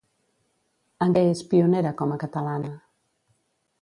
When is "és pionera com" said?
1.33-2.17